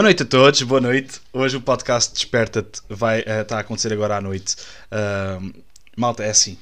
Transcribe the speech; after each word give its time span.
Boa 0.00 0.06
noite 0.06 0.22
a 0.22 0.26
todos, 0.26 0.62
boa 0.62 0.80
noite. 0.80 1.20
Hoje 1.30 1.58
o 1.58 1.60
podcast 1.60 2.14
Desperta-te 2.14 2.80
vai 2.88 3.20
uh, 3.20 3.54
a 3.54 3.58
acontecer 3.58 3.92
agora 3.92 4.16
à 4.16 4.20
noite. 4.22 4.56
Uh, 4.90 5.52
malta, 5.94 6.24
é 6.24 6.30
assim. 6.30 6.56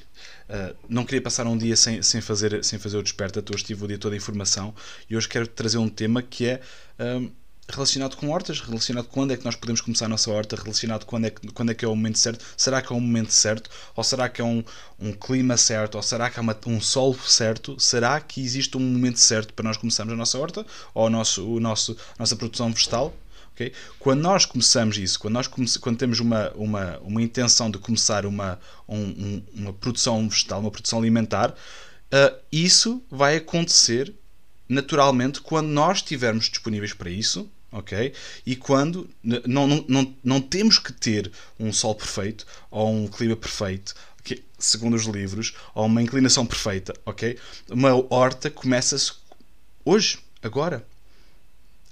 Uh, 0.49 0.75
não 0.89 1.05
queria 1.05 1.21
passar 1.21 1.47
um 1.47 1.57
dia 1.57 1.77
sem, 1.77 2.01
sem, 2.01 2.19
fazer, 2.19 2.61
sem 2.65 2.77
fazer 2.77 2.97
o 2.97 3.01
Desperta-te. 3.01 3.55
Hoje 3.55 3.63
tive 3.63 3.85
o 3.85 3.87
dia 3.87 3.97
toda 3.97 4.13
a 4.13 4.17
informação 4.17 4.75
e 5.09 5.15
hoje 5.15 5.29
quero 5.29 5.47
trazer 5.47 5.77
um 5.77 5.87
tema 5.87 6.21
que 6.21 6.47
é 6.47 6.59
relacionado 7.69 8.17
com 8.17 8.27
hortas, 8.29 8.59
relacionado 8.59 9.05
com 9.05 9.13
quando 9.13 9.31
é 9.31 9.37
que 9.37 9.45
nós 9.45 9.55
podemos 9.55 9.79
começar 9.79 10.07
a 10.07 10.09
nossa 10.09 10.29
horta, 10.29 10.57
relacionado 10.57 11.05
com 11.05 11.11
quando 11.11 11.27
é 11.27 11.29
que, 11.29 11.47
quando 11.53 11.71
é, 11.71 11.73
que 11.73 11.85
é 11.85 11.87
o 11.87 11.95
momento 11.95 12.19
certo. 12.19 12.43
Será 12.57 12.81
que 12.81 12.91
é 12.91 12.95
o 12.95 12.99
momento 12.99 13.31
certo? 13.31 13.69
Ou 13.95 14.03
será 14.03 14.27
que 14.27 14.41
é 14.41 14.43
um, 14.43 14.61
um 14.99 15.13
clima 15.13 15.55
certo? 15.55 15.95
Ou 15.95 16.01
será 16.01 16.29
que 16.29 16.39
é 16.39 16.41
uma, 16.41 16.57
um 16.67 16.81
sol 16.81 17.17
certo? 17.17 17.79
Será 17.79 18.19
que 18.19 18.41
existe 18.41 18.75
um 18.75 18.81
momento 18.81 19.17
certo 19.17 19.53
para 19.53 19.63
nós 19.63 19.77
começarmos 19.77 20.13
a 20.13 20.17
nossa 20.17 20.37
horta? 20.37 20.65
Ou 20.93 21.07
a 21.07 21.09
nosso, 21.09 21.47
o 21.47 21.57
nosso, 21.61 21.95
a 22.17 22.19
nossa 22.19 22.35
produção 22.35 22.69
vegetal? 22.73 23.15
Okay? 23.59 23.73
Quando 23.99 24.21
nós 24.21 24.45
começamos 24.45 24.97
isso, 24.97 25.19
quando, 25.19 25.33
nós 25.33 25.47
come 25.47 25.67
quando 25.81 25.97
temos 25.97 26.21
uma, 26.21 26.49
uma, 26.51 26.97
uma 26.99 27.21
intenção 27.21 27.69
de 27.69 27.77
começar 27.77 28.25
uma, 28.25 28.57
um, 28.87 29.43
uma 29.53 29.73
produção 29.73 30.29
vegetal, 30.29 30.61
uma 30.61 30.71
produção 30.71 30.99
alimentar, 30.99 31.51
uh, 31.51 32.39
isso 32.49 33.03
vai 33.11 33.35
acontecer 33.35 34.13
naturalmente 34.67 35.41
quando 35.41 35.67
nós 35.67 35.97
estivermos 35.97 36.49
disponíveis 36.49 36.93
para 36.93 37.09
isso 37.09 37.49
ok? 37.71 38.13
E 38.45 38.55
quando 38.55 39.07
não, 39.23 39.67
não, 39.67 39.85
não, 39.87 40.15
não 40.23 40.41
temos 40.41 40.79
que 40.79 40.91
ter 40.91 41.31
um 41.59 41.71
sol 41.71 41.93
perfeito 41.93 42.45
ou 42.71 42.91
um 42.91 43.07
clima 43.07 43.35
perfeito, 43.35 43.93
okay? 44.19 44.43
segundo 44.57 44.95
os 44.95 45.05
livros, 45.05 45.53
ou 45.75 45.85
uma 45.85 46.01
inclinação 46.01 46.47
perfeita, 46.47 46.95
ok? 47.05 47.37
Uma 47.69 47.93
horta 48.11 48.49
começa-se 48.49 49.13
hoje, 49.85 50.17
agora, 50.41 50.83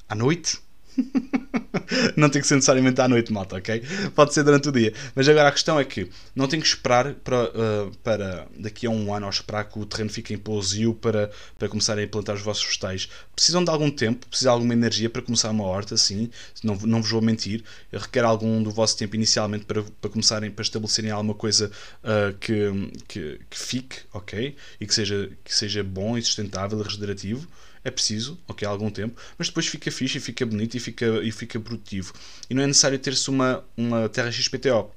à 0.09 0.15
noite, 0.15 0.59
não 2.15 2.29
tem 2.29 2.41
que 2.41 2.47
ser 2.47 2.55
necessariamente 2.55 2.99
à 3.01 3.07
noite, 3.07 3.31
malta, 3.31 3.55
ok? 3.57 3.81
Pode 4.15 4.33
ser 4.33 4.43
durante 4.43 4.69
o 4.69 4.71
dia. 4.71 4.93
Mas 5.15 5.27
agora 5.27 5.49
a 5.49 5.51
questão 5.51 5.79
é 5.79 5.85
que 5.85 6.09
não 6.35 6.47
tem 6.47 6.59
que 6.59 6.67
esperar 6.67 7.13
para, 7.15 7.45
uh, 7.45 7.91
para 8.03 8.47
daqui 8.57 8.87
a 8.87 8.89
um 8.89 9.13
ano 9.13 9.25
ou 9.25 9.29
esperar 9.31 9.65
que 9.65 9.79
o 9.79 9.85
terreno 9.85 10.09
fique 10.09 10.33
em 10.33 10.37
pousio 10.37 10.93
para, 10.93 11.29
para 11.57 11.67
começarem 11.67 12.05
a 12.05 12.07
plantar 12.07 12.35
os 12.35 12.41
vossos 12.41 12.65
vegetais. 12.65 13.09
Precisam 13.35 13.63
de 13.63 13.69
algum 13.69 13.89
tempo, 13.89 14.27
precisam 14.27 14.51
de 14.51 14.55
alguma 14.55 14.73
energia 14.73 15.09
para 15.09 15.21
começar 15.21 15.49
uma 15.51 15.63
horta, 15.63 15.97
sim. 15.97 16.29
Não, 16.63 16.75
não 16.75 17.01
vos 17.01 17.11
vou 17.11 17.21
mentir. 17.21 17.63
Requer 17.91 18.23
algum 18.23 18.61
do 18.61 18.71
vosso 18.71 18.97
tempo 18.97 19.15
inicialmente 19.15 19.65
para, 19.65 19.83
para 19.83 20.09
começarem, 20.09 20.51
para 20.51 20.63
estabelecerem 20.63 21.11
alguma 21.11 21.33
coisa 21.33 21.71
uh, 22.03 22.37
que, 22.37 22.91
que, 23.07 23.39
que 23.49 23.57
fique, 23.57 23.97
ok? 24.13 24.55
E 24.79 24.85
que 24.85 24.93
seja, 24.93 25.29
que 25.43 25.53
seja 25.53 25.83
bom 25.83 26.17
e 26.17 26.21
sustentável 26.21 26.79
e 26.79 26.83
regenerativo 26.83 27.47
é 27.83 27.91
preciso, 27.91 28.39
ok, 28.47 28.67
algum 28.67 28.89
tempo, 28.89 29.19
mas 29.37 29.47
depois 29.47 29.67
fica 29.67 29.91
fixe 29.91 30.17
e 30.17 30.21
fica 30.21 30.45
bonito 30.45 30.75
e 30.75 30.79
fica, 30.79 31.05
e 31.23 31.31
fica 31.31 31.59
produtivo. 31.59 32.13
E 32.49 32.53
não 32.53 32.63
é 32.63 32.67
necessário 32.67 32.99
ter-se 32.99 33.29
uma, 33.29 33.63
uma 33.75 34.09
terra 34.09 34.31
XPTO. 34.31 34.91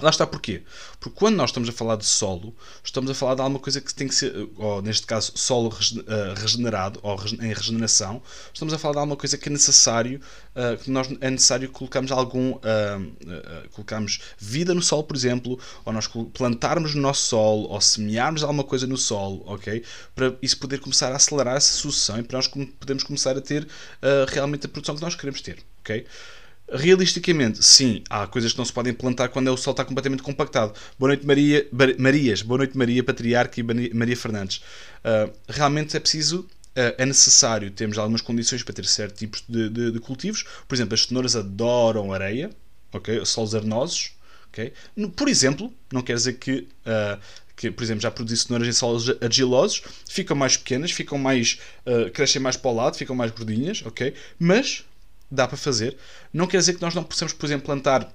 Lá 0.00 0.10
está 0.10 0.26
porquê? 0.26 0.62
Porque 0.98 1.16
quando 1.16 1.36
nós 1.36 1.50
estamos 1.50 1.68
a 1.68 1.72
falar 1.72 1.94
de 1.94 2.04
solo, 2.04 2.52
estamos 2.82 3.08
a 3.08 3.14
falar 3.14 3.36
de 3.36 3.42
alguma 3.42 3.60
coisa 3.60 3.80
que 3.80 3.94
tem 3.94 4.08
que 4.08 4.14
ser, 4.14 4.34
ou 4.56 4.82
neste 4.82 5.06
caso, 5.06 5.30
solo 5.36 5.72
eh, 5.72 6.34
regenerado 6.36 6.98
ou 7.00 7.16
em 7.40 7.52
regeneração, 7.54 8.20
estamos 8.52 8.74
a 8.74 8.78
falar 8.78 8.94
de 8.94 8.98
alguma 8.98 9.16
coisa 9.16 9.38
que 9.38 9.48
é 9.48 9.52
necessário, 9.52 10.20
uh, 10.56 10.76
que 10.82 10.90
nós 10.90 11.08
é 11.20 11.30
necessário 11.30 11.70
colocarmos 11.70 12.10
algum, 12.10 12.54
uh, 12.54 13.68
colocarmos 13.70 14.18
vida 14.36 14.74
no 14.74 14.82
solo, 14.82 15.04
por 15.04 15.14
exemplo, 15.14 15.60
ou 15.84 15.92
nós 15.92 16.08
plantarmos 16.32 16.92
no 16.96 17.00
nosso 17.00 17.26
solo, 17.26 17.68
ou 17.68 17.80
semearmos 17.80 18.42
alguma 18.42 18.64
coisa 18.64 18.88
no 18.88 18.96
solo, 18.96 19.44
ok? 19.46 19.84
Para 20.12 20.34
isso 20.42 20.58
poder 20.58 20.80
começar 20.80 21.12
a 21.12 21.16
acelerar 21.16 21.56
essa 21.56 21.72
sucessão 21.72 22.18
e 22.18 22.24
para 22.24 22.38
nós 22.38 22.48
podermos 22.48 23.04
começar 23.04 23.36
a 23.36 23.40
ter 23.40 23.64
realmente 24.28 24.66
a 24.66 24.68
produção 24.68 24.96
que 24.96 25.02
nós 25.02 25.14
queremos 25.14 25.40
ter, 25.40 25.62
ok? 25.82 26.04
Realisticamente, 26.72 27.62
sim, 27.62 28.02
há 28.08 28.26
coisas 28.26 28.52
que 28.52 28.58
não 28.58 28.64
se 28.64 28.72
podem 28.72 28.92
plantar 28.94 29.28
quando 29.28 29.52
o 29.52 29.56
sol 29.56 29.72
está 29.72 29.84
completamente 29.84 30.22
compactado. 30.22 30.72
Boa 30.98 31.08
noite, 31.08 31.26
Maria, 31.26 31.68
Marias. 31.98 32.40
Boa 32.40 32.58
noite, 32.58 32.76
Maria 32.76 33.04
Patriarca 33.04 33.60
e 33.60 33.62
Maria 33.92 34.16
Fernandes. 34.16 34.62
Uh, 35.04 35.30
realmente 35.46 35.94
é 35.94 36.00
preciso, 36.00 36.40
uh, 36.40 36.94
é 36.96 37.04
necessário 37.04 37.70
termos 37.70 37.98
algumas 37.98 38.22
condições 38.22 38.62
para 38.62 38.72
ter 38.72 38.86
certos 38.86 39.18
tipos 39.18 39.44
de, 39.46 39.68
de, 39.68 39.92
de, 39.92 40.00
cultivos. 40.00 40.44
Por 40.66 40.74
exemplo, 40.74 40.94
as 40.94 41.02
cenouras 41.02 41.36
adoram 41.36 42.14
areia, 42.14 42.50
ok? 42.94 43.22
Solos 43.26 43.54
arenosos, 43.54 44.12
ok? 44.48 44.72
Por 45.14 45.28
exemplo, 45.28 45.70
não 45.92 46.00
quer 46.00 46.14
dizer 46.14 46.34
que. 46.34 46.66
Uh, 46.86 47.20
que, 47.56 47.70
por 47.70 47.84
exemplo, 47.84 48.00
já 48.00 48.10
produzi 48.10 48.38
cenouras 48.38 48.66
em 48.66 48.72
solos 48.72 49.08
argilosos, 49.20 49.80
ficam 50.08 50.36
mais 50.36 50.56
pequenas, 50.56 50.90
ficam 50.90 51.16
mais, 51.16 51.60
crescem 52.12 52.42
mais 52.42 52.56
para 52.56 52.68
o 52.68 52.74
lado, 52.74 52.96
ficam 52.96 53.14
mais 53.14 53.30
gordinhas, 53.30 53.80
ok? 53.86 54.12
Mas 54.40 54.84
dá 55.34 55.46
para 55.46 55.56
fazer. 55.56 55.96
Não 56.32 56.46
quer 56.46 56.58
dizer 56.58 56.74
que 56.74 56.82
nós 56.82 56.94
não 56.94 57.04
possamos, 57.04 57.32
por 57.32 57.46
exemplo, 57.46 57.66
plantar 57.66 58.10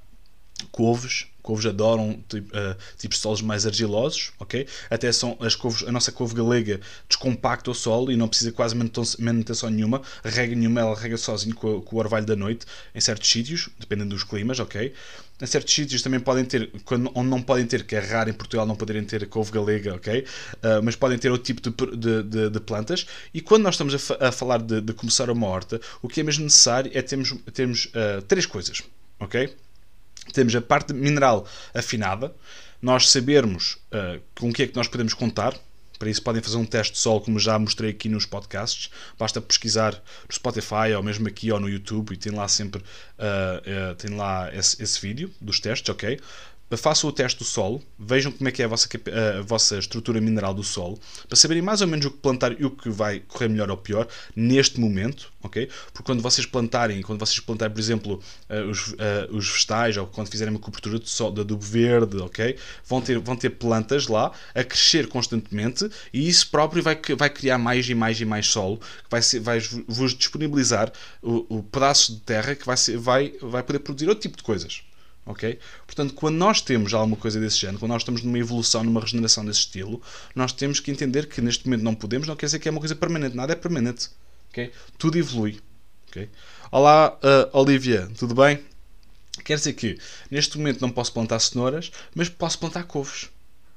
couves. 0.67 1.27
Couves 1.41 1.65
adoram 1.65 2.23
tipo, 2.27 2.55
uh, 2.55 2.75
tipos 2.97 3.17
de 3.17 3.23
solos 3.23 3.41
mais 3.41 3.65
argilosos, 3.65 4.31
ok? 4.39 4.67
Até 4.89 5.11
são 5.11 5.37
as 5.39 5.55
couves, 5.55 5.87
a 5.87 5.91
nossa 5.91 6.11
couve 6.11 6.35
galega 6.35 6.79
descompacta 7.07 7.71
o 7.71 7.73
solo 7.73 8.11
e 8.11 8.15
não 8.15 8.27
precisa 8.27 8.51
quase 8.51 8.75
manutenção 8.75 9.69
nenhuma, 9.69 10.01
rega 10.23 10.53
nenhuma, 10.53 10.81
ela 10.81 10.95
rega 10.95 11.17
sozinho 11.17 11.55
com, 11.55 11.81
com 11.81 11.95
o 11.95 11.99
orvalho 11.99 12.25
da 12.25 12.35
noite 12.35 12.65
em 12.93 13.01
certos 13.01 13.29
sítios, 13.29 13.69
dependendo 13.79 14.09
dos 14.09 14.23
climas, 14.23 14.59
ok? 14.59 14.93
Em 15.41 15.45
certos 15.45 15.73
sítios 15.73 16.01
também 16.01 16.19
podem 16.19 16.43
ter, 16.43 16.69
quando, 16.83 17.09
onde 17.15 17.29
não 17.29 17.41
podem 17.41 17.65
ter, 17.65 17.85
que 17.85 17.95
é 17.95 17.99
raro 17.99 18.29
em 18.29 18.33
Portugal 18.33 18.65
não 18.65 18.75
poderem 18.75 19.03
ter 19.05 19.25
couve 19.27 19.51
galega, 19.51 19.95
ok? 19.95 20.19
Uh, 20.19 20.83
mas 20.83 20.97
podem 20.97 21.17
ter 21.17 21.31
outro 21.31 21.45
tipo 21.45 21.61
de, 21.61 21.97
de, 21.97 22.23
de, 22.23 22.49
de 22.49 22.59
plantas. 22.59 23.05
E 23.33 23.39
quando 23.39 23.63
nós 23.63 23.75
estamos 23.75 23.95
a, 24.11 24.27
a 24.27 24.31
falar 24.33 24.61
de, 24.61 24.81
de, 24.81 24.93
começar 24.93 25.29
uma 25.29 25.47
horta, 25.47 25.79
o 26.01 26.09
que 26.09 26.19
é 26.19 26.23
mesmo 26.23 26.43
necessário 26.43 26.91
é 26.93 27.01
termos, 27.01 27.33
termos 27.53 27.85
uh, 27.85 28.21
três 28.27 28.45
coisas, 28.45 28.83
ok? 29.17 29.55
Temos 30.33 30.55
a 30.55 30.61
parte 30.61 30.93
mineral 30.93 31.47
afinada, 31.73 32.33
nós 32.81 33.09
sabermos 33.09 33.77
uh, 33.93 34.21
com 34.39 34.49
o 34.49 34.53
que 34.53 34.63
é 34.63 34.67
que 34.67 34.75
nós 34.75 34.87
podemos 34.87 35.13
contar, 35.13 35.53
para 35.99 36.09
isso 36.09 36.23
podem 36.23 36.41
fazer 36.41 36.55
um 36.55 36.65
teste 36.65 36.93
de 36.93 36.99
solo, 36.99 37.19
como 37.19 37.37
já 37.37 37.59
mostrei 37.59 37.91
aqui 37.91 38.07
nos 38.07 38.25
podcasts. 38.25 38.89
Basta 39.17 39.41
pesquisar 39.41 39.93
no 39.93 40.33
Spotify 40.33 40.93
ou 40.95 41.03
mesmo 41.03 41.27
aqui 41.27 41.51
ou 41.51 41.59
no 41.59 41.67
YouTube 41.67 42.13
e 42.13 42.17
tem 42.17 42.31
lá 42.31 42.47
sempre 42.47 42.81
uh, 42.81 43.91
uh, 43.91 43.95
tem 43.95 44.15
lá 44.15 44.49
esse, 44.55 44.81
esse, 44.81 44.99
vídeo 45.01 45.29
dos 45.41 45.59
testes, 45.59 45.89
ok? 45.89 46.17
Façam 46.77 47.09
o 47.09 47.13
teste 47.13 47.39
do 47.39 47.45
solo, 47.45 47.81
vejam 47.97 48.31
como 48.31 48.47
é 48.47 48.51
que 48.51 48.61
é 48.61 48.65
a 48.65 48.67
vossa, 48.67 48.87
a 49.37 49.41
vossa 49.41 49.77
estrutura 49.77 50.21
mineral 50.21 50.53
do 50.53 50.63
solo, 50.63 50.99
para 51.27 51.35
saberem 51.35 51.63
mais 51.63 51.81
ou 51.81 51.87
menos 51.87 52.05
o 52.05 52.11
que 52.11 52.17
plantar 52.17 52.59
e 52.59 52.65
o 52.65 52.71
que 52.71 52.89
vai 52.89 53.21
correr 53.21 53.47
melhor 53.47 53.71
ou 53.71 53.77
pior 53.77 54.07
neste 54.35 54.79
momento, 54.79 55.31
ok? 55.41 55.67
Porque 55.91 56.03
quando 56.03 56.21
vocês 56.21 56.45
plantarem, 56.45 57.01
quando 57.01 57.19
vocês 57.19 57.39
plantarem, 57.39 57.73
por 57.73 57.79
exemplo, 57.79 58.23
uh, 58.49 58.69
os, 58.69 58.87
uh, 58.89 58.95
os 59.31 59.49
vegetais, 59.49 59.97
ou 59.97 60.05
quando 60.07 60.29
fizerem 60.29 60.53
uma 60.53 60.59
cobertura 60.59 60.99
de, 60.99 61.09
sol, 61.09 61.31
de 61.31 61.41
adubo 61.41 61.63
verde, 61.63 62.17
ok? 62.17 62.55
Vão 62.85 63.01
ter, 63.01 63.17
vão 63.19 63.35
ter 63.35 63.49
plantas 63.51 64.07
lá 64.07 64.31
a 64.53 64.63
crescer 64.63 65.07
constantemente 65.07 65.89
e 66.13 66.27
isso 66.27 66.49
próprio 66.49 66.83
vai, 66.83 66.99
vai 67.17 67.29
criar 67.29 67.57
mais 67.57 67.89
e 67.89 67.95
mais 67.95 68.19
e 68.21 68.25
mais 68.25 68.47
solo, 68.47 68.77
que 68.77 69.09
vai, 69.09 69.21
ser, 69.21 69.39
vai 69.39 69.59
vos 69.87 70.13
disponibilizar 70.13 70.91
o, 71.21 71.57
o 71.57 71.63
pedaço 71.63 72.13
de 72.13 72.19
terra 72.21 72.55
que 72.55 72.65
vai, 72.65 72.77
ser, 72.77 72.97
vai, 72.97 73.33
vai 73.41 73.63
poder 73.63 73.79
produzir 73.79 74.07
outro 74.07 74.21
tipo 74.21 74.37
de 74.37 74.43
coisas 74.43 74.83
ok? 75.29 75.59
Portanto, 75.85 76.15
quando 76.15 76.37
nós 76.37 76.59
temos 76.59 76.91
alguma 76.91 77.15
coisa 77.15 77.39
desse 77.39 77.57
género, 77.57 77.77
quando 77.77 77.91
nós 77.91 78.01
estamos 78.01 78.23
numa 78.23 78.39
evolução, 78.39 78.83
numa 78.83 78.99
regeneração 78.99 79.45
desse 79.45 79.59
estilo, 79.59 80.01
nós 80.35 80.51
temos 80.51 80.79
que 80.79 80.89
entender 80.89 81.27
que 81.27 81.39
neste 81.39 81.65
momento 81.65 81.83
não 81.83 81.93
podemos, 81.93 82.27
não 82.27 82.35
quer 82.35 82.47
dizer 82.47 82.57
que 82.57 82.67
é 82.67 82.71
uma 82.71 82.79
coisa 82.79 82.95
permanente, 82.95 83.35
nada 83.35 83.53
é 83.53 83.55
permanente? 83.55 84.09
Tudo 84.97 85.19
evolui? 85.19 85.61
Olá, 86.71 87.15
uh, 87.23 87.57
Olivia, 87.59 88.09
tudo 88.17 88.33
bem? 88.33 88.59
Quer 89.45 89.57
dizer 89.57 89.73
que 89.73 89.99
neste 90.31 90.57
momento 90.57 90.81
não 90.81 90.89
posso 90.89 91.13
plantar 91.13 91.39
cenouras, 91.39 91.91
mas 92.15 92.27
posso 92.27 92.57
plantar 92.57 92.83
couves, 92.85 93.29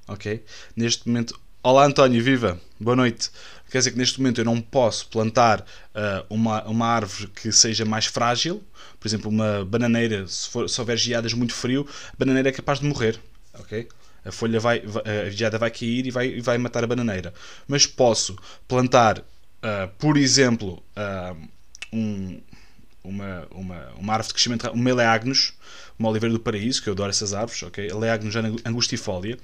ok? 0.08 0.42
Neste 0.74 1.06
momento, 1.06 1.38
olá 1.62 1.86
António, 1.86 2.22
viva, 2.22 2.60
boa 2.80 2.96
noite. 2.96 3.30
Quer 3.70 3.78
dizer 3.78 3.92
que 3.92 3.98
neste 3.98 4.18
momento 4.18 4.40
eu 4.40 4.44
não 4.44 4.60
posso 4.60 5.06
plantar 5.08 5.60
uh, 5.60 6.26
uma, 6.28 6.62
uma 6.64 6.86
árvore 6.86 7.28
que 7.28 7.52
seja 7.52 7.84
mais 7.84 8.06
frágil, 8.06 8.62
por 8.98 9.06
exemplo, 9.06 9.30
uma 9.30 9.64
bananeira, 9.64 10.26
se, 10.26 10.48
for, 10.48 10.68
se 10.68 10.80
houver 10.80 10.96
geadas 10.98 11.32
muito 11.32 11.54
frio, 11.54 11.86
a 12.12 12.16
bananeira 12.18 12.48
é 12.48 12.52
capaz 12.52 12.80
de 12.80 12.86
morrer, 12.86 13.18
ok? 13.54 13.88
A 14.24 14.32
folha 14.32 14.58
vai, 14.60 14.82
a 15.26 15.30
geada 15.30 15.58
vai 15.58 15.70
cair 15.70 16.06
e 16.06 16.10
vai, 16.10 16.40
vai 16.40 16.58
matar 16.58 16.84
a 16.84 16.86
bananeira. 16.86 17.32
Mas 17.66 17.86
posso 17.86 18.36
plantar, 18.68 19.18
uh, 19.18 19.88
por 19.98 20.16
exemplo, 20.16 20.82
uh, 20.96 21.48
um, 21.92 22.40
uma, 23.02 23.46
uma, 23.50 23.88
uma 23.98 24.12
árvore 24.12 24.28
de 24.28 24.34
crescimento, 24.34 24.70
uma 24.70 24.90
Eleagnus, 24.90 25.54
uma 25.98 26.08
oliveira 26.08 26.32
do 26.32 26.40
paraíso, 26.40 26.82
que 26.82 26.88
eu 26.88 26.92
adoro 26.92 27.10
essas 27.10 27.32
árvores, 27.32 27.62
ok? 27.62 27.88
Eleagnus 27.88 28.34
angustifolia, 28.64 29.38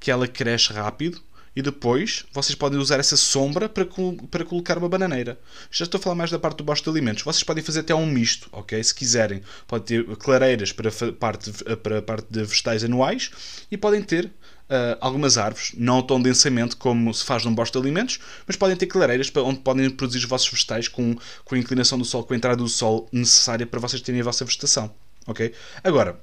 que 0.00 0.10
ela 0.10 0.26
cresce 0.26 0.72
rápido, 0.72 1.22
e 1.58 1.62
depois 1.62 2.24
vocês 2.32 2.54
podem 2.54 2.78
usar 2.78 3.00
essa 3.00 3.16
sombra 3.16 3.68
para, 3.68 3.84
para 4.30 4.44
colocar 4.44 4.78
uma 4.78 4.88
bananeira. 4.88 5.36
Já 5.72 5.86
estou 5.86 5.98
a 5.98 6.00
falar 6.00 6.14
mais 6.14 6.30
da 6.30 6.38
parte 6.38 6.58
do 6.58 6.62
bosta 6.62 6.88
de 6.88 6.96
alimentos. 6.96 7.24
Vocês 7.24 7.42
podem 7.42 7.64
fazer 7.64 7.80
até 7.80 7.92
um 7.92 8.06
misto, 8.06 8.48
ok? 8.52 8.80
Se 8.84 8.94
quiserem. 8.94 9.42
Podem 9.66 10.04
ter 10.04 10.16
clareiras 10.18 10.70
para 10.70 10.88
a 10.88 11.12
parte, 11.12 11.50
para 11.82 12.00
parte 12.00 12.28
de 12.30 12.44
vegetais 12.44 12.84
anuais 12.84 13.32
e 13.68 13.76
podem 13.76 14.00
ter 14.02 14.30
Uh, 14.68 15.00
algumas 15.00 15.38
árvores, 15.38 15.72
não 15.78 16.02
tão 16.02 16.20
densamente 16.20 16.76
como 16.76 17.14
se 17.14 17.24
faz 17.24 17.42
num 17.42 17.54
bosta 17.54 17.80
de 17.80 17.86
alimentos, 17.86 18.18
mas 18.46 18.54
podem 18.54 18.76
ter 18.76 18.84
clareiras 18.84 19.30
para 19.30 19.42
onde 19.42 19.60
podem 19.60 19.88
produzir 19.88 20.18
os 20.18 20.24
vossos 20.26 20.50
vegetais 20.50 20.86
com, 20.86 21.16
com 21.42 21.54
a 21.54 21.58
inclinação 21.58 21.96
do 21.96 22.04
sol, 22.04 22.22
com 22.22 22.34
a 22.34 22.36
entrada 22.36 22.58
do 22.58 22.68
sol 22.68 23.08
necessária 23.10 23.66
para 23.66 23.80
vocês 23.80 24.02
terem 24.02 24.20
a 24.20 24.24
vossa 24.24 24.44
vegetação. 24.44 24.94
Ok? 25.26 25.54
Agora, 25.82 26.20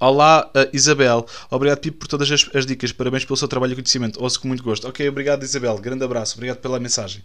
Olá, 0.00 0.50
uh, 0.54 0.68
Isabel. 0.72 1.26
Obrigado, 1.50 1.78
Pipo, 1.78 1.98
por 1.98 2.08
todas 2.08 2.30
as, 2.30 2.48
as, 2.54 2.66
dicas. 2.66 2.92
Parabéns 2.92 3.24
pelo 3.24 3.36
seu 3.36 3.48
trabalho 3.48 3.72
e 3.72 3.74
conhecimento. 3.76 4.22
Ouço 4.22 4.40
com 4.40 4.48
muito 4.48 4.62
gosto. 4.62 4.88
Ok, 4.88 5.08
obrigado, 5.08 5.42
Isabel. 5.42 5.76
Grande 5.78 6.04
abraço. 6.04 6.34
Obrigado 6.34 6.58
pela 6.58 6.78
mensagem. 6.78 7.22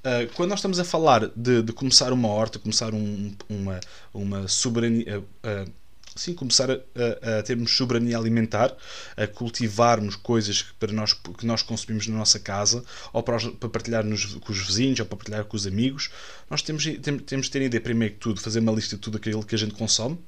Uh, 0.00 0.32
quando 0.34 0.50
nós 0.50 0.58
estamos 0.60 0.78
a 0.78 0.84
falar 0.84 1.30
de, 1.36 1.62
de 1.62 1.72
começar 1.72 2.12
uma 2.12 2.28
horta, 2.28 2.58
começar 2.58 2.94
um, 2.94 3.34
uma, 3.48 3.80
uma 4.12 4.48
soberania. 4.48 5.20
Uh, 5.20 5.70
sim, 6.16 6.34
começar 6.34 6.70
a, 6.70 7.38
a, 7.38 7.42
termos 7.42 7.76
soberania 7.76 8.18
alimentar, 8.18 8.74
a 9.16 9.26
cultivarmos 9.26 10.16
coisas 10.16 10.62
que, 10.62 10.74
para 10.74 10.92
nós, 10.92 11.12
que 11.12 11.46
nós 11.46 11.62
consumimos 11.62 12.06
na 12.06 12.16
nossa 12.16 12.38
casa, 12.38 12.84
ou 13.12 13.22
para, 13.22 13.38
para 13.52 13.68
partilhar 13.68 14.04
nos, 14.04 14.34
com 14.36 14.52
os 14.52 14.58
vizinhos, 14.58 15.00
ou 15.00 15.06
para 15.06 15.16
partilhar 15.16 15.44
com 15.44 15.56
os 15.56 15.66
amigos, 15.66 16.10
nós 16.48 16.62
temos, 16.62 16.84
temos, 17.00 17.22
temos 17.22 17.46
de 17.46 17.52
ter 17.52 17.60
a 17.60 17.64
ideia, 17.64 17.80
primeiro 17.80 18.14
que 18.14 18.20
tudo, 18.20 18.40
fazer 18.40 18.60
uma 18.60 18.72
lista 18.72 18.96
de 18.96 19.02
tudo 19.02 19.16
aquilo 19.16 19.44
que 19.44 19.54
a 19.54 19.58
gente 19.58 19.74
consome, 19.74 20.18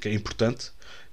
que 0.00 0.08
é 0.08 0.14
importante, 0.14 0.70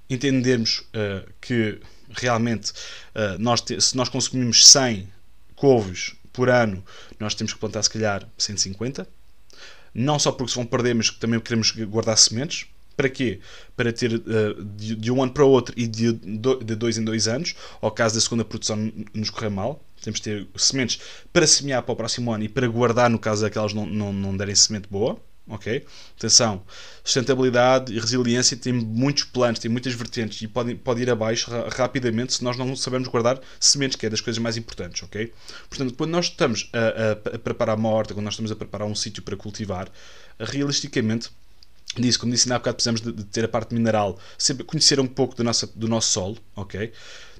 entendermos 0.08 0.80
uh, 0.80 1.28
que 1.40 1.80
realmente 2.10 2.70
uh, 2.70 3.38
nós 3.38 3.62
se 3.78 3.96
nós 3.96 4.08
consumimos 4.08 4.66
100 4.66 5.08
couves 5.56 6.14
por 6.32 6.48
ano, 6.48 6.84
nós 7.18 7.34
temos 7.34 7.52
que 7.52 7.58
plantar 7.58 7.82
se 7.82 7.90
calhar 7.90 8.28
150. 8.36 9.06
Não 9.94 10.18
só 10.18 10.32
porque 10.32 10.50
se 10.50 10.56
vão 10.56 10.66
perder, 10.66 10.94
mas 10.94 11.10
também 11.10 11.38
queremos 11.38 11.70
guardar 11.70 12.18
sementes. 12.18 12.66
Para 12.96 13.08
quê? 13.08 13.40
Para 13.76 13.92
ter 13.92 14.12
uh, 14.14 14.64
de, 14.64 14.96
de, 14.96 15.10
um 15.10 15.22
ano 15.22 15.32
para 15.32 15.44
o 15.44 15.48
outro 15.48 15.74
e 15.76 15.86
de, 15.86 16.12
de 16.12 16.74
dois 16.76 16.98
em 16.98 17.04
dois 17.04 17.26
anos, 17.28 17.54
ao 17.80 17.90
caso 17.90 18.14
da 18.14 18.20
segunda 18.20 18.44
produção 18.44 18.92
nos 19.12 19.30
correr 19.30 19.50
mal. 19.50 19.82
Temos 20.02 20.20
de 20.20 20.24
ter 20.24 20.46
sementes 20.56 21.00
para 21.32 21.46
semear 21.46 21.82
para 21.82 21.92
o 21.92 21.96
próximo 21.96 22.32
ano 22.32 22.44
e 22.44 22.48
para 22.48 22.66
guardar 22.68 23.08
no 23.08 23.18
caso 23.18 23.42
daquelas 23.42 23.72
não, 23.72 23.86
não, 23.86 24.12
não 24.12 24.36
derem 24.36 24.54
semente 24.54 24.86
boa 24.88 25.18
ok? 25.48 25.84
Atenção, 26.16 26.62
sustentabilidade 27.02 27.92
e 27.92 27.98
resiliência 27.98 28.56
tem 28.56 28.72
muitos 28.72 29.24
planos, 29.24 29.58
tem 29.58 29.70
muitas 29.70 29.92
vertentes 29.92 30.40
e 30.42 30.48
pode, 30.48 30.74
pode 30.74 31.02
ir 31.02 31.10
abaixo 31.10 31.50
rapidamente 31.76 32.34
se 32.34 32.44
nós 32.44 32.56
não 32.56 32.74
sabemos 32.74 33.08
guardar 33.08 33.40
sementes, 33.60 33.96
que 33.96 34.06
é 34.06 34.10
das 34.10 34.20
coisas 34.20 34.40
mais 34.40 34.56
importantes, 34.56 35.02
ok? 35.02 35.32
Portanto, 35.68 35.94
quando 35.94 36.10
nós 36.10 36.26
estamos 36.26 36.70
a, 36.72 37.32
a, 37.32 37.36
a 37.36 37.38
preparar 37.38 37.76
uma 37.76 37.90
horta, 37.90 38.14
quando 38.14 38.24
nós 38.24 38.34
estamos 38.34 38.50
a 38.50 38.56
preparar 38.56 38.86
um 38.88 38.94
sítio 38.94 39.22
para 39.22 39.36
cultivar, 39.36 39.90
realisticamente 40.38 41.30
disse, 41.96 42.18
como 42.18 42.32
disse 42.32 42.52
há 42.52 42.58
bocado, 42.58 42.76
precisamos 42.76 43.00
de, 43.00 43.12
de, 43.12 43.24
ter 43.24 43.44
a 43.44 43.48
parte 43.48 43.74
mineral, 43.74 44.18
sempre 44.38 44.64
conhecer 44.64 44.98
um 44.98 45.06
pouco 45.06 45.34
do 45.36 45.44
nosso, 45.44 45.66
do 45.76 45.86
nosso 45.86 46.08
solo, 46.08 46.38
ok? 46.56 46.92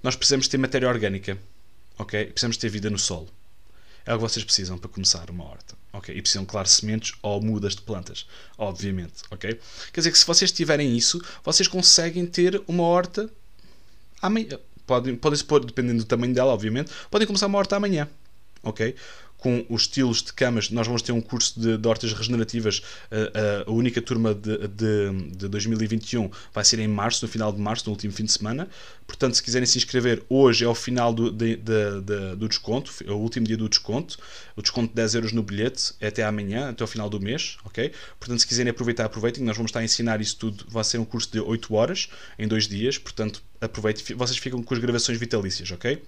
Nós 0.02 0.14
precisamos 0.14 0.46
ter 0.46 0.58
matéria 0.58 0.88
orgânica, 0.88 1.38
ok? 1.98 2.26
Precisamos 2.26 2.56
ter 2.56 2.68
vida 2.68 2.90
no 2.90 2.98
solo. 2.98 3.28
É 4.06 4.12
o 4.12 4.16
que 4.18 4.22
vocês 4.22 4.44
precisam 4.44 4.76
para 4.76 4.90
começar 4.90 5.30
uma 5.30 5.44
horta. 5.44 5.74
Ok? 5.92 6.14
E 6.14 6.20
precisam, 6.20 6.44
claro, 6.44 6.68
sementes 6.68 7.14
ou 7.22 7.40
mudas 7.40 7.74
de 7.74 7.82
plantas. 7.82 8.26
Obviamente. 8.58 9.22
Ok? 9.30 9.58
Quer 9.92 10.00
dizer 10.00 10.10
que 10.10 10.18
se 10.18 10.26
vocês 10.26 10.52
tiverem 10.52 10.96
isso, 10.96 11.22
vocês 11.42 11.66
conseguem 11.66 12.26
ter 12.26 12.62
uma 12.66 12.82
horta 12.82 13.30
amanhã. 14.20 14.58
Podem, 14.86 15.16
podem 15.16 15.42
pôr, 15.44 15.64
dependendo 15.64 15.98
do 15.98 16.04
tamanho 16.04 16.34
dela, 16.34 16.52
obviamente, 16.52 16.90
podem 17.10 17.26
começar 17.26 17.46
uma 17.46 17.58
horta 17.58 17.76
amanhã. 17.76 18.08
Ok? 18.62 18.94
Com 19.44 19.62
os 19.68 19.82
estilos 19.82 20.22
de 20.22 20.32
camas. 20.32 20.70
Nós 20.70 20.86
vamos 20.86 21.02
ter 21.02 21.12
um 21.12 21.20
curso 21.20 21.60
de, 21.60 21.76
de 21.76 21.86
hortas 21.86 22.14
regenerativas. 22.14 22.80
A, 23.10 23.68
a, 23.68 23.70
única 23.70 24.00
turma 24.00 24.34
de, 24.34 24.56
de, 24.68 25.36
de, 25.36 25.48
2021 25.48 26.30
vai 26.50 26.64
ser 26.64 26.78
em 26.78 26.88
março, 26.88 27.26
no 27.26 27.30
final 27.30 27.52
de 27.52 27.60
março, 27.60 27.84
no 27.84 27.92
último 27.92 28.10
fim 28.10 28.24
de 28.24 28.32
semana. 28.32 28.66
Portanto, 29.06 29.34
se 29.34 29.42
quiserem 29.42 29.66
se 29.66 29.76
inscrever, 29.76 30.22
hoje 30.30 30.64
é 30.64 30.68
o 30.68 30.74
final 30.74 31.12
do, 31.12 31.30
de, 31.30 31.56
do 31.56 32.48
desconto, 32.48 32.90
é 33.06 33.10
o 33.10 33.18
último 33.18 33.46
dia 33.46 33.58
do 33.58 33.68
desconto. 33.68 34.16
O 34.56 34.62
desconto 34.62 34.88
de 34.88 34.94
10 34.94 35.14
euros 35.16 35.32
no 35.32 35.42
bilhete 35.42 35.92
é 36.00 36.06
até 36.06 36.24
amanhã, 36.24 36.70
até 36.70 36.82
o 36.82 36.86
final 36.86 37.10
do 37.10 37.20
mês. 37.20 37.58
ok? 37.66 37.92
Portanto, 38.18 38.38
se 38.38 38.46
quiserem 38.46 38.70
aproveitar, 38.70 39.04
aproveitem. 39.04 39.44
Nós 39.44 39.58
vamos 39.58 39.68
estar 39.68 39.80
a 39.80 39.84
ensinar 39.84 40.22
isso 40.22 40.38
tudo. 40.38 40.64
Vai 40.70 40.84
ser 40.84 40.96
um 40.96 41.04
curso 41.04 41.30
de 41.30 41.38
8 41.38 41.74
horas, 41.74 42.08
em 42.38 42.48
2 42.48 42.66
dias. 42.66 42.96
Portanto, 42.96 43.42
aproveitem. 43.60 44.16
Vocês 44.16 44.38
ficam 44.38 44.62
com 44.62 44.72
as 44.72 44.80
gravações 44.80 45.18
vitalícias, 45.18 45.70
ok? 45.70 46.00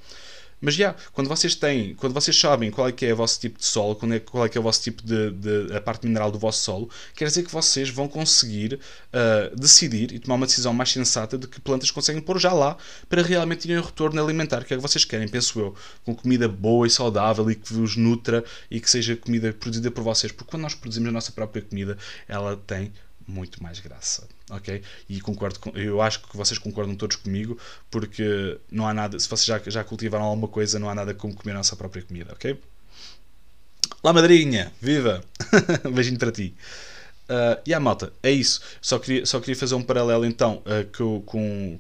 Mas 0.61 0.75
já, 0.75 0.85
yeah, 0.85 1.03
quando 1.12 1.29
vocês 1.29 1.55
têm, 1.55 1.94
quando 1.94 2.12
vocês 2.14 2.38
sabem 2.38 2.70
qual 2.70 2.88
é 2.88 2.93
que 2.93 3.05
é 3.05 3.12
o 3.12 3.17
vosso 3.17 3.38
tipo 3.38 3.58
de 3.58 3.67
solo, 3.67 3.94
qual 3.94 4.12
é, 4.12 4.20
qual 4.20 4.47
é 4.47 4.49
que 4.49 4.56
é 4.56 4.61
o 4.61 4.64
vosso 4.64 4.82
tipo 4.82 5.03
de, 5.03 5.31
de, 5.32 5.76
a 5.76 5.81
parte 5.81 6.06
mineral 6.06 6.31
do 6.31 6.38
vosso 6.38 6.62
solo, 6.62 6.88
quer 7.14 7.26
dizer 7.26 7.43
que 7.43 7.53
vocês 7.53 7.91
vão 7.91 8.08
conseguir 8.08 8.75
uh, 8.75 9.55
decidir 9.56 10.12
e 10.12 10.19
tomar 10.19 10.37
uma 10.37 10.47
decisão 10.47 10.73
mais 10.73 10.91
sensata 10.91 11.37
de 11.37 11.47
que 11.47 11.61
plantas 11.61 11.91
conseguem 11.91 12.23
pôr 12.23 12.38
já 12.38 12.53
lá 12.53 12.76
para 13.08 13.23
realmente 13.23 13.62
terem 13.62 13.79
um 13.79 13.85
retorno 13.85 14.23
alimentar, 14.23 14.64
que 14.64 14.73
é 14.73 14.76
o 14.76 14.81
que 14.81 14.88
vocês 14.88 15.05
querem, 15.05 15.29
penso 15.29 15.61
eu, 15.61 15.75
com 16.05 16.14
comida 16.14 16.49
boa 16.49 16.87
e 16.87 16.91
saudável 16.91 17.50
e 17.50 17.55
que 17.55 17.73
vos 17.73 17.97
nutra 17.97 18.43
e 18.70 18.81
que 18.81 18.91
seja 18.91 19.14
comida 19.14 19.52
produzida 19.52 19.91
por 19.91 20.02
vocês, 20.02 20.32
porque 20.32 20.50
quando 20.50 20.62
nós 20.62 20.75
produzimos 20.75 21.09
a 21.09 21.12
nossa 21.12 21.32
própria 21.32 21.62
comida, 21.62 21.99
ela 22.29 22.56
tem 22.56 22.93
muito 23.26 23.62
mais 23.62 23.81
graça, 23.81 24.26
ok? 24.50 24.82
E 25.08 25.20
concordo 25.20 25.58
com, 25.58 25.70
eu 25.70 26.00
acho 26.00 26.23
que 26.23 26.37
vocês 26.37 26.58
concordam 26.58 26.94
todos 26.94 27.17
comigo, 27.17 27.58
porque 27.90 28.58
não 28.70 28.87
há 28.87 28.94
nada, 28.94 29.19
se 29.19 29.28
vocês 29.28 29.46
já, 29.46 29.61
já 29.67 29.84
cultivaram 29.84 30.25
alguma 30.25 30.49
coisa, 30.49 30.78
não 30.78 30.88
há 30.88 30.94
nada 30.94 31.14
como 31.14 31.34
comer 31.34 31.52
a 31.52 31.56
nossa 31.56 31.76
própria 31.76 32.02
comida, 32.02 32.32
ok? 32.32 32.61
Lá 34.02 34.12
madrinha, 34.12 34.73
viva! 34.81 35.23
Beijinho 35.93 36.19
para 36.19 36.31
ti. 36.31 36.55
Uh, 37.28 37.61
e 37.67 37.75
a 37.75 37.81
malta, 37.81 38.12
é 38.23 38.31
isso. 38.31 38.61
Só 38.81 39.00
queria, 39.00 39.26
só 39.26 39.40
queria 39.40 39.56
fazer 39.56 39.75
um 39.75 39.82
paralelo 39.82 40.25
então 40.25 40.62
uh, 40.64 40.96
com, 40.96 41.20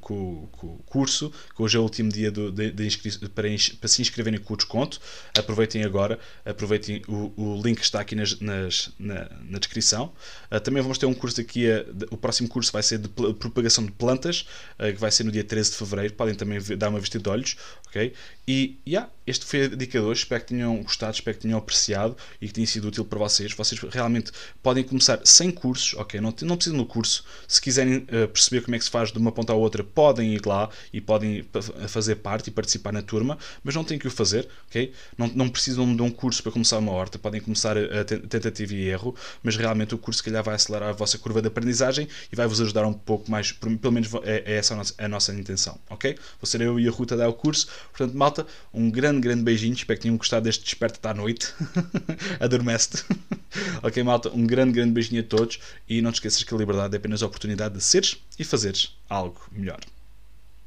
com, 0.00 0.48
com, 0.50 0.78
curso, 0.86 1.32
que 1.54 1.62
hoje 1.62 1.76
é 1.76 1.80
o 1.80 1.82
último 1.82 2.10
dia 2.10 2.30
do, 2.30 2.50
de, 2.50 2.70
de 2.70 3.28
para, 3.34 3.48
para, 3.80 3.88
se 3.88 4.00
inscreverem 4.00 4.40
com 4.40 4.54
o 4.54 4.56
desconto. 4.56 5.00
Aproveitem 5.36 5.84
agora, 5.84 6.18
aproveitem 6.44 7.02
o, 7.08 7.32
o 7.36 7.62
link 7.62 7.78
que 7.78 7.84
está 7.84 8.00
aqui 8.00 8.14
nas, 8.14 8.38
nas 8.40 8.90
na, 8.98 9.28
na, 9.48 9.58
descrição. 9.58 10.12
Uh, 10.50 10.60
também 10.60 10.82
vamos 10.82 10.98
ter 10.98 11.06
um 11.06 11.14
curso 11.14 11.40
aqui, 11.40 11.66
o 12.10 12.16
próximo 12.16 12.48
curso 12.48 12.72
vai 12.72 12.82
ser 12.82 12.98
de 12.98 13.08
propagação 13.08 13.84
de 13.84 13.92
plantas, 13.92 14.46
que 14.78 15.00
vai 15.00 15.10
ser 15.10 15.24
no 15.24 15.32
dia 15.32 15.44
13 15.44 15.72
de 15.72 15.76
fevereiro. 15.76 16.14
Podem 16.14 16.34
também 16.34 16.60
dar 16.78 16.88
uma 16.88 17.00
vista 17.00 17.18
de 17.18 17.28
olhos, 17.28 17.56
ok? 17.88 18.12
E 18.48 18.78
yeah, 18.86 19.10
este 19.26 19.44
foi 19.44 19.64
a 19.64 19.68
dica 19.68 19.98
de 19.98 20.04
hoje. 20.04 20.22
Espero 20.22 20.40
que 20.40 20.48
tenham 20.48 20.82
gostado, 20.82 21.14
espero 21.14 21.36
que 21.36 21.42
tenham 21.42 21.58
apreciado 21.58 22.16
e 22.40 22.46
que 22.46 22.52
tenha 22.52 22.66
sido 22.66 22.88
útil 22.88 23.04
para 23.04 23.18
vocês. 23.18 23.52
Vocês 23.52 23.80
realmente 23.80 24.30
podem 24.62 24.84
começar 24.84 25.20
sem 25.24 25.50
cursos, 25.50 25.94
ok? 25.94 26.20
Não, 26.20 26.32
não 26.42 26.56
precisam 26.56 26.78
do 26.78 26.86
curso. 26.86 27.24
Se 27.48 27.60
quiserem 27.60 27.98
uh, 27.98 28.28
perceber 28.28 28.62
como 28.62 28.76
é 28.76 28.78
que 28.78 28.84
se 28.84 28.90
faz 28.90 29.10
de 29.10 29.18
uma 29.18 29.32
ponta 29.32 29.52
à 29.52 29.56
outra, 29.56 29.82
podem 29.82 30.34
ir 30.34 30.46
lá 30.46 30.70
e 30.92 31.00
podem 31.00 31.44
fazer 31.88 32.16
parte 32.16 32.48
e 32.48 32.50
participar 32.50 32.92
na 32.92 33.02
turma, 33.02 33.38
mas 33.62 33.74
não 33.74 33.84
têm 33.84 33.98
que 33.98 34.06
o 34.06 34.10
fazer, 34.10 34.48
ok? 34.68 34.92
Não, 35.16 35.28
não 35.28 35.48
precisam 35.48 35.94
de 35.94 36.02
um 36.02 36.10
curso 36.10 36.42
para 36.42 36.52
começar 36.52 36.78
uma 36.78 36.92
horta, 36.92 37.18
podem 37.18 37.40
começar 37.40 37.76
a, 37.76 38.04
tentativa 38.04 38.74
e 38.74 38.88
erro, 38.88 39.14
mas 39.42 39.56
realmente 39.56 39.94
o 39.94 39.98
curso, 39.98 40.18
se 40.18 40.24
calhar, 40.24 40.42
vai 40.42 40.54
acelerar 40.54 40.90
a 40.90 40.92
vossa 40.92 41.18
curva 41.18 41.40
de 41.40 41.48
aprendizagem 41.48 42.08
e 42.32 42.36
vai 42.36 42.46
vos 42.46 42.60
ajudar 42.60 42.86
um 42.86 42.92
pouco 42.92 43.30
mais, 43.30 43.52
pelo 43.52 43.92
menos 43.92 44.10
é, 44.24 44.42
é 44.46 44.56
essa 44.56 44.74
a 44.74 44.76
nossa, 44.76 44.94
a 44.98 45.08
nossa 45.08 45.34
intenção, 45.34 45.78
ok? 45.90 46.16
Vou 46.40 46.46
ser 46.46 46.60
eu 46.60 46.78
e 46.78 46.88
a 46.88 46.90
Ruta 46.90 47.14
a 47.14 47.18
dar 47.18 47.28
o 47.28 47.34
curso, 47.34 47.68
portanto, 47.90 48.16
malta, 48.16 48.46
um 48.72 48.90
grande, 48.90 49.20
grande 49.20 49.42
beijinho, 49.42 49.74
espero 49.74 49.98
que 49.98 50.02
tenham 50.02 50.16
gostado 50.16 50.44
deste 50.44 50.64
desperta 50.64 51.10
à 51.10 51.14
noite, 51.14 51.54
adormece-te, 52.40 53.04
ok, 53.82 54.02
malta, 54.02 54.30
um 54.30 54.46
grande, 54.46 54.72
grande 54.72 54.92
beijinho 54.92 55.20
a 55.20 55.24
todos 55.24 55.58
e 55.88 56.00
não 56.00 56.10
te 56.10 56.16
esqueças 56.16 56.42
que 56.42 56.54
a 56.54 56.58
liberdade 56.58 56.94
é 56.94 56.98
apenas 56.98 57.22
a 57.22 57.26
oportunidade 57.26 57.74
de 57.74 57.82
seres 57.82 58.16
e 58.38 58.44
fazeres 58.44 58.94
algo 59.08 59.40
melhor. 59.52 59.80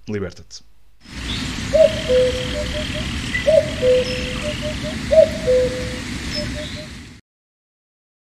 Liberta-te. 0.07 0.63